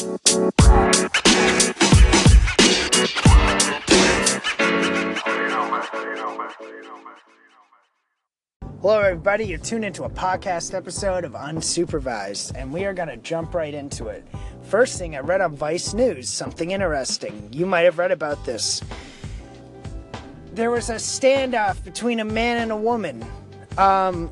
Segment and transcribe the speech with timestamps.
[0.00, 0.16] Hello,
[8.82, 9.44] everybody.
[9.44, 13.74] You're tuned into a podcast episode of Unsupervised, and we are going to jump right
[13.74, 14.26] into it.
[14.62, 17.50] First thing, I read on Vice News something interesting.
[17.52, 18.80] You might have read about this.
[20.54, 23.22] There was a standoff between a man and a woman.
[23.76, 24.30] Um,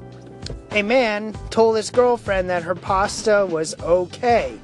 [0.71, 4.59] a man told his girlfriend that her pasta was okay.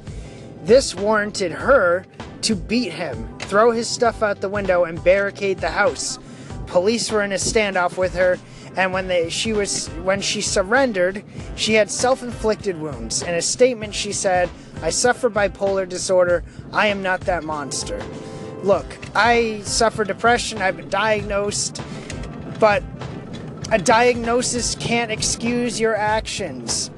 [0.64, 2.06] This warranted her
[2.42, 6.18] to beat him, throw his stuff out the window, and barricade the house.
[6.66, 8.38] Police were in a standoff with her
[8.77, 11.22] and when they, she was when she surrendered,
[11.56, 13.22] she had self-inflicted wounds.
[13.22, 14.50] In a statement, she said,
[14.82, 16.42] "I suffer bipolar disorder.
[16.72, 18.00] I am not that monster."
[18.62, 20.60] Look, I suffer depression.
[20.60, 21.80] I've been diagnosed,
[22.58, 22.83] but
[23.70, 26.91] a diagnosis can't excuse your actions.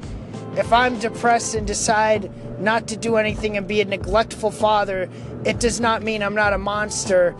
[0.57, 5.09] If I'm depressed and decide not to do anything and be a neglectful father,
[5.45, 7.37] it does not mean I'm not a monster.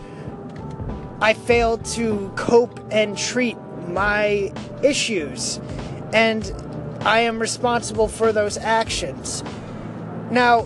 [1.19, 5.59] I failed to cope and treat my issues,
[6.13, 6.53] and
[7.01, 9.43] I am responsible for those actions.
[10.29, 10.63] Now,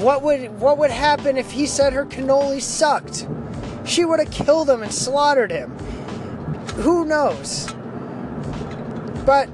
[0.00, 3.28] what would what would happen if he said her cannoli sucked?
[3.84, 5.70] She would have killed him and slaughtered him.
[6.76, 7.72] Who knows?
[9.24, 9.48] But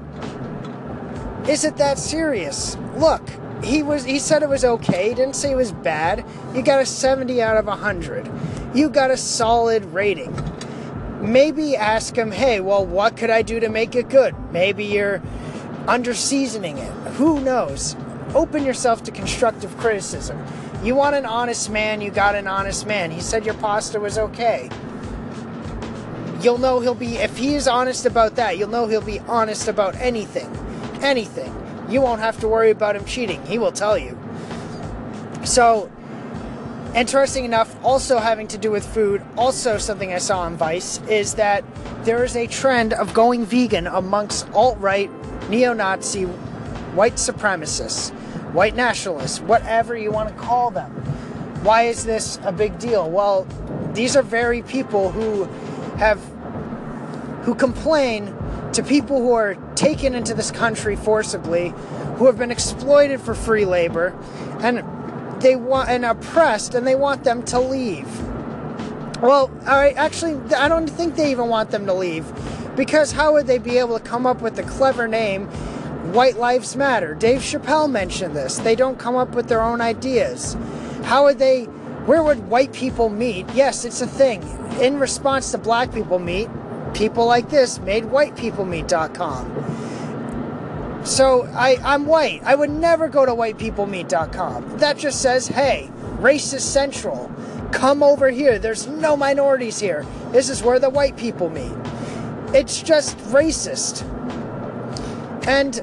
[1.49, 2.77] is it that serious?
[2.95, 3.21] Look,
[3.63, 6.23] he was he said it was okay, he didn't say it was bad.
[6.53, 8.29] You got a 70 out of 100.
[8.73, 10.33] You got a solid rating
[11.21, 14.35] maybe ask him, hey, well, what could I do to make it good?
[14.51, 15.21] Maybe you're
[15.87, 16.91] under seasoning it.
[17.13, 17.95] Who knows?
[18.35, 20.43] Open yourself to constructive criticism.
[20.83, 23.11] You want an honest man, you got an honest man.
[23.11, 24.69] He said your pasta was okay.
[26.41, 29.67] You'll know he'll be, if he is honest about that, you'll know he'll be honest
[29.67, 30.49] about anything.
[31.01, 31.55] Anything.
[31.89, 33.43] You won't have to worry about him cheating.
[33.45, 34.17] He will tell you.
[35.43, 35.89] So,
[36.95, 41.35] Interesting enough, also having to do with food, also something I saw on Vice, is
[41.35, 41.63] that
[42.03, 45.11] there is a trend of going vegan amongst alt right,
[45.49, 48.09] neo Nazi, white supremacists,
[48.53, 50.89] white nationalists, whatever you want to call them.
[51.61, 53.07] Why is this a big deal?
[53.07, 53.45] Well,
[53.93, 55.43] these are very people who
[55.97, 56.19] have
[57.43, 58.27] who complain
[58.73, 61.69] to people who are taken into this country forcibly,
[62.17, 64.15] who have been exploited for free labor,
[64.61, 64.83] and
[65.41, 68.07] they want and oppressed and they want them to leave.
[69.21, 72.31] Well, all right, actually, I don't think they even want them to leave
[72.75, 75.47] because how would they be able to come up with the clever name
[76.13, 77.15] White Lives Matter?
[77.15, 78.57] Dave Chappelle mentioned this.
[78.59, 80.55] They don't come up with their own ideas.
[81.03, 81.65] How would they?
[82.05, 83.45] Where would white people meet?
[83.53, 84.41] Yes, it's a thing.
[84.79, 86.49] In response to black people meet,
[86.93, 89.79] people like this made whitepeoplemeet.com.
[91.05, 92.41] So I, I'm white.
[92.43, 94.79] I would never go to whitepeoplemeet.com.
[94.79, 97.31] That just says, hey, racist central.
[97.71, 98.59] Come over here.
[98.59, 100.05] There's no minorities here.
[100.31, 101.71] This is where the white people meet.
[102.53, 104.03] It's just racist.
[105.47, 105.79] And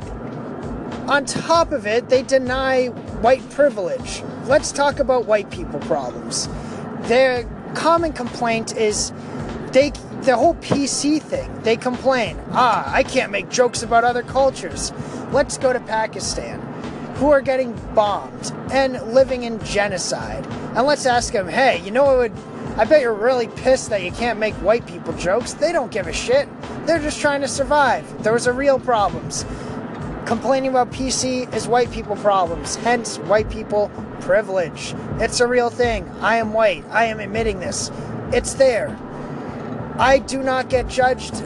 [1.08, 4.22] on top of it, they deny white privilege.
[4.46, 6.48] Let's talk about white people problems.
[7.02, 7.44] Their
[7.74, 9.12] common complaint is
[9.72, 9.92] they
[10.26, 11.62] the whole PC thing.
[11.62, 14.92] They complain, ah, I can't make jokes about other cultures.
[15.30, 16.60] Let's go to Pakistan,
[17.14, 20.44] who are getting bombed and living in genocide.
[20.76, 22.32] And let's ask them, hey, you know what would.
[22.76, 25.54] I bet you're really pissed that you can't make white people jokes.
[25.54, 26.48] They don't give a shit.
[26.86, 28.22] They're just trying to survive.
[28.22, 29.46] Those are real problems.
[30.26, 34.92] Complaining about PC is white people problems, hence white people privilege.
[35.20, 36.10] It's a real thing.
[36.20, 36.84] I am white.
[36.90, 37.92] I am admitting this.
[38.32, 38.98] It's there.
[39.98, 41.42] I do not get judged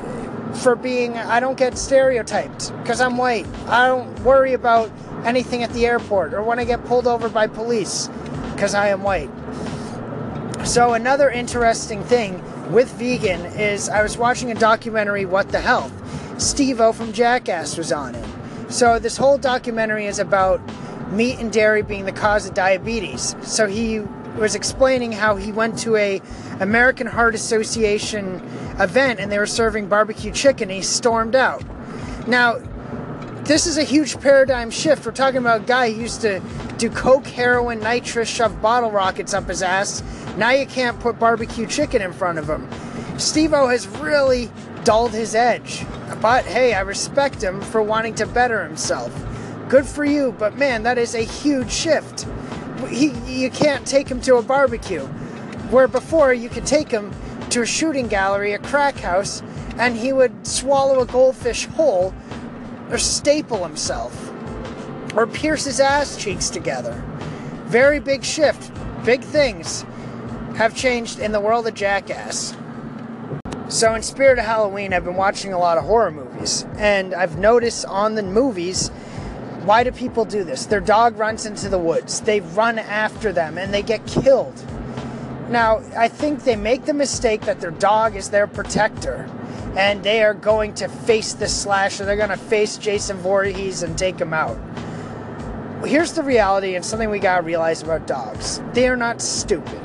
[0.55, 3.47] for being, I don't get stereotyped because I'm white.
[3.66, 4.91] I don't worry about
[5.25, 8.09] anything at the airport or when I get pulled over by police
[8.55, 9.31] because I am white.
[10.65, 15.93] So, another interesting thing with vegan is I was watching a documentary, What the Health.
[16.41, 18.27] Steve-O from Jackass was on it.
[18.69, 20.60] So, this whole documentary is about
[21.10, 23.34] meat and dairy being the cause of diabetes.
[23.42, 24.01] So, he
[24.36, 26.21] was explaining how he went to a
[26.60, 28.36] American Heart Association
[28.78, 30.68] event and they were serving barbecue chicken.
[30.68, 31.62] he stormed out.
[32.27, 32.59] Now,
[33.44, 35.04] this is a huge paradigm shift.
[35.04, 36.41] We're talking about a guy who used to
[36.78, 40.03] do coke, heroin, nitrous, shove bottle rockets up his ass.
[40.36, 42.68] Now you can't put barbecue chicken in front of him.
[43.18, 44.50] Steve-O has really
[44.84, 45.84] dulled his edge.
[46.21, 49.12] But hey, I respect him for wanting to better himself.
[49.68, 52.26] Good for you, but man, that is a huge shift
[52.88, 55.06] he, you can't take him to a barbecue.
[55.71, 57.12] Where before you could take him
[57.50, 59.42] to a shooting gallery, a crack house,
[59.77, 62.15] and he would swallow a goldfish whole
[62.91, 64.30] or staple himself
[65.15, 66.92] or pierce his ass cheeks together.
[67.66, 68.72] Very big shift.
[69.04, 69.84] Big things
[70.56, 72.54] have changed in the world of Jackass.
[73.68, 77.38] So, in spirit of Halloween, I've been watching a lot of horror movies, and I've
[77.38, 78.91] noticed on the movies
[79.65, 80.66] why do people do this?
[80.66, 84.65] Their dog runs into the woods, they run after them, and they get killed.
[85.51, 89.28] Now, I think they make the mistake that their dog is their protector,
[89.77, 92.04] and they are going to face the slasher.
[92.04, 94.59] They're going to face Jason Voorhees and take him out.
[95.84, 99.80] Here's the reality, and something we got to realize about dogs they are not stupid.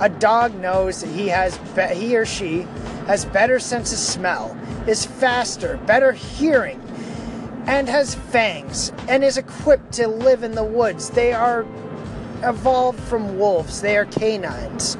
[0.00, 2.62] A dog knows that he has be- he or she
[3.06, 4.56] has better sense of smell,
[4.86, 6.80] is faster, better hearing,
[7.66, 11.10] and has fangs and is equipped to live in the woods.
[11.10, 11.66] They are
[12.42, 14.96] evolved from wolves, they are canines.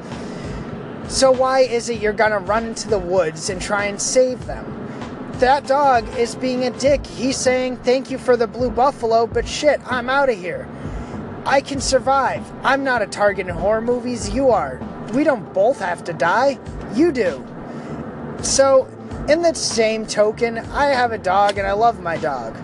[1.07, 4.79] So, why is it you're gonna run into the woods and try and save them?
[5.33, 7.05] That dog is being a dick.
[7.05, 10.67] He's saying, Thank you for the blue buffalo, but shit, I'm out of here.
[11.45, 12.49] I can survive.
[12.63, 14.79] I'm not a target in horror movies, you are.
[15.13, 16.57] We don't both have to die.
[16.95, 17.45] You do.
[18.41, 18.87] So,
[19.27, 22.55] in the same token, I have a dog and I love my dog.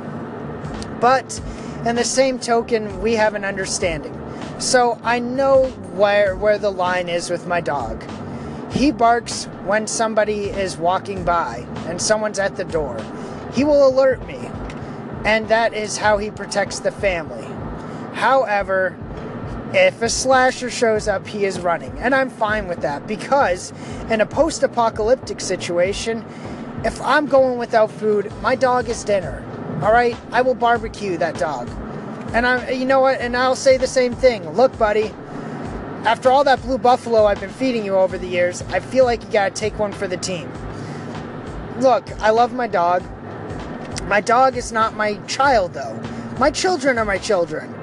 [0.99, 1.39] But
[1.85, 4.15] in the same token, we have an understanding.
[4.59, 8.03] So I know where where the line is with my dog.
[8.73, 12.99] He barks when somebody is walking by and someone's at the door.
[13.53, 14.39] He will alert me.
[15.25, 17.45] And that is how he protects the family.
[18.13, 18.97] However,
[19.73, 21.97] if a slasher shows up, he is running.
[21.99, 23.71] And I'm fine with that because
[24.09, 26.25] in a post apocalyptic situation,
[26.83, 29.45] if I'm going without food, my dog is dinner.
[29.83, 30.17] All right?
[30.31, 31.69] I will barbecue that dog.
[32.33, 33.19] And I'm, you know what?
[33.21, 34.49] And I'll say the same thing.
[34.51, 35.11] Look, buddy,
[36.05, 39.23] after all that blue buffalo I've been feeding you over the years, I feel like
[39.23, 40.51] you gotta take one for the team.
[41.79, 43.03] Look, I love my dog.
[44.03, 45.93] My dog is not my child, though.
[46.39, 47.73] My children are my children.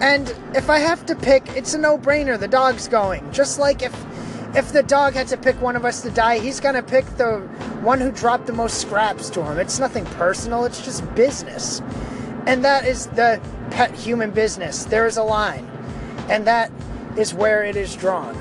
[0.00, 2.38] And if I have to pick, it's a no-brainer.
[2.38, 3.30] The dog's going.
[3.32, 3.94] Just like if
[4.54, 7.40] if the dog had to pick one of us to die, he's gonna pick the
[7.82, 9.58] one who dropped the most scraps to him.
[9.58, 10.64] It's nothing personal.
[10.64, 11.80] It's just business.
[12.46, 13.40] And that is the
[13.70, 14.84] pet human business.
[14.84, 15.66] There is a line.
[16.28, 16.70] And that
[17.16, 18.34] is where it is drawn.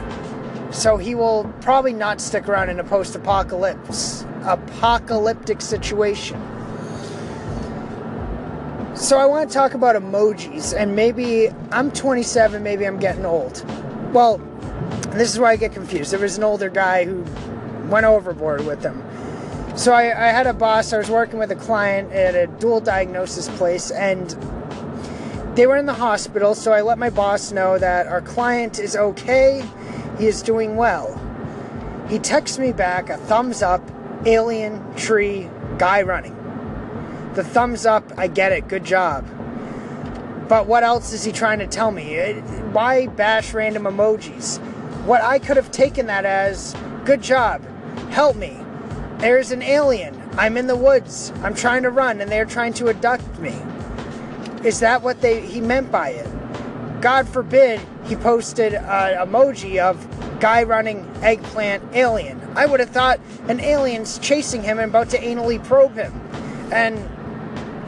[0.71, 6.39] So he will probably not stick around in a post apocalypse apocalyptic situation.
[9.05, 13.63] So I want to talk about emojis and maybe I'm 27, maybe I'm getting old.
[14.11, 14.39] Well,
[15.11, 16.11] this is where I get confused.
[16.11, 17.23] There was an older guy who
[17.87, 19.03] went overboard with them.
[19.77, 22.79] So I, I had a boss, I was working with a client at a dual
[22.79, 24.31] diagnosis place and
[25.55, 28.95] they were in the hospital, so I let my boss know that our client is
[28.95, 29.63] okay,
[30.17, 31.13] he is doing well.
[32.09, 33.87] He texts me back a thumbs up,
[34.25, 35.47] alien, tree,
[35.77, 36.34] guy running.
[37.35, 39.25] The thumbs up, I get it, good job.
[40.47, 42.33] But what else is he trying to tell me?
[42.71, 44.59] Why bash random emojis?
[45.03, 46.73] What I could have taken that as,
[47.03, 47.61] good job,
[48.09, 48.57] help me.
[49.17, 50.17] There's an alien.
[50.37, 51.33] I'm in the woods.
[51.43, 53.53] I'm trying to run and they're trying to abduct me.
[54.63, 56.29] Is that what they he meant by it?
[57.01, 60.07] God forbid he posted an emoji of
[60.39, 62.41] guy running eggplant alien.
[62.55, 66.13] I would have thought an alien's chasing him and about to anally probe him.
[66.71, 67.09] And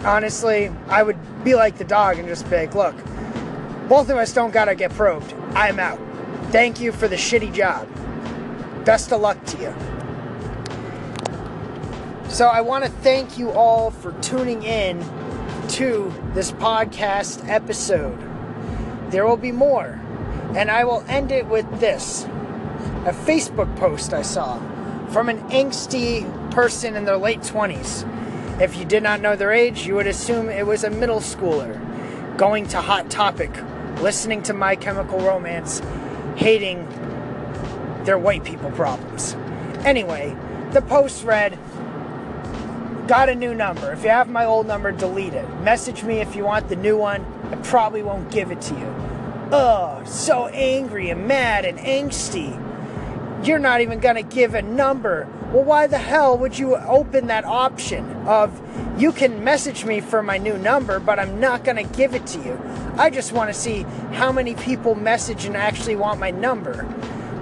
[0.03, 2.95] honestly, I would be like the dog and just be like, look,
[3.87, 5.33] both of us don't gotta get probed.
[5.53, 5.99] I'm out.
[6.51, 7.87] Thank you for the shitty job.
[8.85, 9.73] Best of luck to you.
[12.29, 14.99] So I want to thank you all for tuning in
[15.69, 18.19] to this podcast episode.
[19.11, 19.99] There will be more.
[20.55, 22.25] And I will end it with this
[23.05, 24.59] a Facebook post I saw
[25.09, 28.05] from an angsty person in their late 20s.
[28.59, 31.77] If you did not know their age, you would assume it was a middle schooler
[32.37, 33.51] going to Hot Topic,
[34.01, 35.79] listening to My Chemical Romance,
[36.35, 36.87] hating
[38.03, 39.35] their white people problems.
[39.85, 40.35] Anyway,
[40.71, 41.57] the post read,
[43.07, 43.93] Got a new number.
[43.93, 45.47] If you have my old number, delete it.
[45.61, 47.23] Message me if you want the new one.
[47.51, 48.87] I probably won't give it to you.
[49.51, 52.51] Ugh, so angry and mad and angsty.
[53.45, 55.27] You're not even gonna give a number.
[55.51, 58.61] Well, why the hell would you open that option of
[58.99, 62.39] you can message me for my new number, but I'm not gonna give it to
[62.39, 62.61] you?
[62.97, 66.83] I just wanna see how many people message and actually want my number.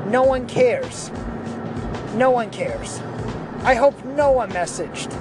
[0.08, 1.10] No one cares.
[2.14, 3.00] No one cares.
[3.64, 5.12] I hope no one messaged.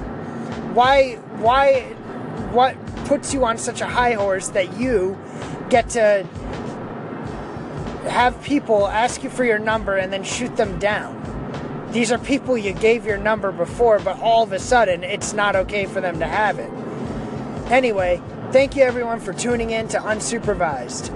[0.74, 1.80] Why, why,
[2.52, 2.76] what
[3.06, 5.18] puts you on such a high horse that you
[5.70, 6.26] get to
[8.08, 11.33] have people ask you for your number and then shoot them down?
[11.94, 15.54] These are people you gave your number before, but all of a sudden it's not
[15.54, 16.68] okay for them to have it.
[17.70, 18.20] Anyway,
[18.50, 21.12] thank you everyone for tuning in to Unsupervised.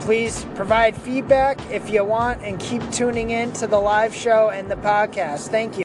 [0.00, 4.70] Please provide feedback if you want and keep tuning in to the live show and
[4.70, 5.48] the podcast.
[5.48, 5.82] Thank you.